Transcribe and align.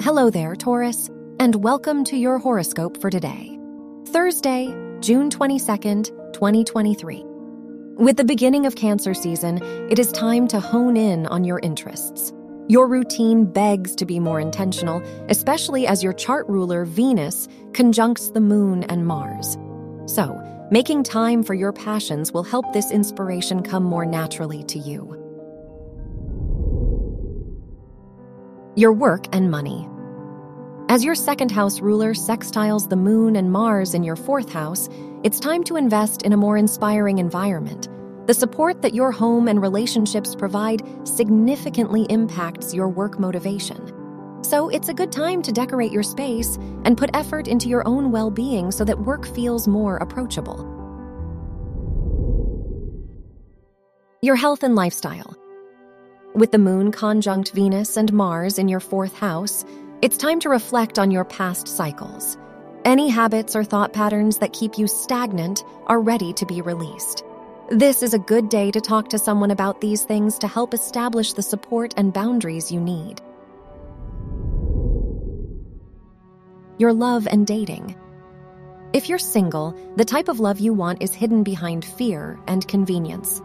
Hello 0.00 0.30
there, 0.30 0.54
Taurus, 0.54 1.10
and 1.40 1.56
welcome 1.56 2.04
to 2.04 2.16
your 2.16 2.38
horoscope 2.38 3.00
for 3.00 3.10
today, 3.10 3.58
Thursday, 4.06 4.66
June 5.00 5.28
22nd, 5.28 6.32
2023. 6.32 7.24
With 7.96 8.16
the 8.16 8.24
beginning 8.24 8.64
of 8.64 8.76
Cancer 8.76 9.12
season, 9.12 9.60
it 9.90 9.98
is 9.98 10.12
time 10.12 10.46
to 10.48 10.60
hone 10.60 10.96
in 10.96 11.26
on 11.26 11.42
your 11.42 11.58
interests. 11.58 12.32
Your 12.68 12.86
routine 12.86 13.44
begs 13.44 13.96
to 13.96 14.06
be 14.06 14.20
more 14.20 14.38
intentional, 14.38 15.02
especially 15.28 15.88
as 15.88 16.04
your 16.04 16.12
chart 16.12 16.46
ruler, 16.48 16.84
Venus, 16.84 17.48
conjuncts 17.72 18.30
the 18.30 18.40
Moon 18.40 18.84
and 18.84 19.04
Mars. 19.04 19.58
So, 20.06 20.40
making 20.70 21.02
time 21.02 21.42
for 21.42 21.54
your 21.54 21.72
passions 21.72 22.32
will 22.32 22.44
help 22.44 22.72
this 22.72 22.92
inspiration 22.92 23.64
come 23.64 23.82
more 23.82 24.06
naturally 24.06 24.62
to 24.62 24.78
you. 24.78 25.27
Your 28.78 28.92
work 28.92 29.26
and 29.32 29.50
money. 29.50 29.88
As 30.88 31.02
your 31.02 31.16
second 31.16 31.50
house 31.50 31.80
ruler 31.80 32.14
sextiles 32.14 32.88
the 32.88 32.94
moon 32.94 33.34
and 33.34 33.50
Mars 33.50 33.92
in 33.92 34.04
your 34.04 34.14
fourth 34.14 34.52
house, 34.52 34.88
it's 35.24 35.40
time 35.40 35.64
to 35.64 35.74
invest 35.74 36.22
in 36.22 36.32
a 36.32 36.36
more 36.36 36.56
inspiring 36.56 37.18
environment. 37.18 37.88
The 38.28 38.34
support 38.34 38.80
that 38.82 38.94
your 38.94 39.10
home 39.10 39.48
and 39.48 39.60
relationships 39.60 40.36
provide 40.36 40.84
significantly 41.02 42.06
impacts 42.08 42.72
your 42.72 42.88
work 42.88 43.18
motivation. 43.18 44.44
So 44.44 44.68
it's 44.68 44.88
a 44.88 44.94
good 44.94 45.10
time 45.10 45.42
to 45.42 45.50
decorate 45.50 45.90
your 45.90 46.04
space 46.04 46.54
and 46.84 46.96
put 46.96 47.10
effort 47.14 47.48
into 47.48 47.68
your 47.68 47.84
own 47.84 48.12
well 48.12 48.30
being 48.30 48.70
so 48.70 48.84
that 48.84 49.00
work 49.00 49.26
feels 49.26 49.66
more 49.66 49.96
approachable. 49.96 50.62
Your 54.22 54.36
health 54.36 54.62
and 54.62 54.76
lifestyle. 54.76 55.36
With 56.38 56.52
the 56.52 56.58
moon 56.58 56.92
conjunct 56.92 57.50
Venus 57.50 57.96
and 57.96 58.12
Mars 58.12 58.60
in 58.60 58.68
your 58.68 58.78
fourth 58.78 59.12
house, 59.12 59.64
it's 60.02 60.16
time 60.16 60.38
to 60.38 60.48
reflect 60.48 60.96
on 60.96 61.10
your 61.10 61.24
past 61.24 61.66
cycles. 61.66 62.38
Any 62.84 63.08
habits 63.08 63.56
or 63.56 63.64
thought 63.64 63.92
patterns 63.92 64.38
that 64.38 64.52
keep 64.52 64.78
you 64.78 64.86
stagnant 64.86 65.64
are 65.88 66.00
ready 66.00 66.32
to 66.34 66.46
be 66.46 66.60
released. 66.60 67.24
This 67.70 68.04
is 68.04 68.14
a 68.14 68.20
good 68.20 68.50
day 68.50 68.70
to 68.70 68.80
talk 68.80 69.08
to 69.08 69.18
someone 69.18 69.50
about 69.50 69.80
these 69.80 70.04
things 70.04 70.38
to 70.38 70.46
help 70.46 70.74
establish 70.74 71.32
the 71.32 71.42
support 71.42 71.92
and 71.96 72.12
boundaries 72.12 72.70
you 72.70 72.78
need. 72.78 73.20
Your 76.78 76.92
love 76.92 77.26
and 77.28 77.48
dating. 77.48 77.96
If 78.92 79.08
you're 79.08 79.18
single, 79.18 79.76
the 79.96 80.04
type 80.04 80.28
of 80.28 80.38
love 80.38 80.60
you 80.60 80.72
want 80.72 81.02
is 81.02 81.12
hidden 81.12 81.42
behind 81.42 81.84
fear 81.84 82.38
and 82.46 82.68
convenience. 82.68 83.42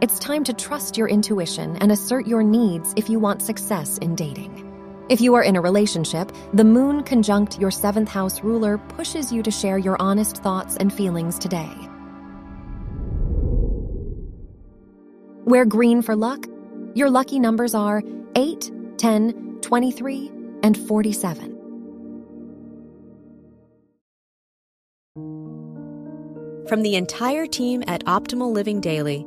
It's 0.00 0.20
time 0.20 0.44
to 0.44 0.52
trust 0.52 0.96
your 0.96 1.08
intuition 1.08 1.76
and 1.78 1.90
assert 1.90 2.24
your 2.24 2.44
needs 2.44 2.94
if 2.96 3.10
you 3.10 3.18
want 3.18 3.42
success 3.42 3.98
in 3.98 4.14
dating. 4.14 4.64
If 5.08 5.20
you 5.20 5.34
are 5.34 5.42
in 5.42 5.56
a 5.56 5.60
relationship, 5.60 6.30
the 6.54 6.62
moon 6.62 7.02
conjunct 7.02 7.58
your 7.58 7.72
seventh 7.72 8.08
house 8.08 8.40
ruler 8.44 8.78
pushes 8.78 9.32
you 9.32 9.42
to 9.42 9.50
share 9.50 9.76
your 9.76 10.00
honest 10.00 10.36
thoughts 10.36 10.76
and 10.76 10.92
feelings 10.92 11.36
today. 11.36 11.68
Wear 15.46 15.64
green 15.64 16.02
for 16.02 16.14
luck. 16.14 16.46
Your 16.94 17.10
lucky 17.10 17.40
numbers 17.40 17.74
are 17.74 18.04
8, 18.36 18.70
10, 18.98 19.58
23, 19.62 20.30
and 20.62 20.78
47. 20.78 21.56
From 26.68 26.82
the 26.82 26.94
entire 26.94 27.46
team 27.46 27.82
at 27.88 28.04
Optimal 28.04 28.52
Living 28.52 28.80
Daily, 28.80 29.26